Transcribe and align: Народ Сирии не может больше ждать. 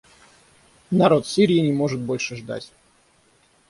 Народ 0.89 1.27
Сирии 1.27 1.59
не 1.59 1.71
может 1.71 1.99
больше 2.01 2.35
ждать. 2.35 2.71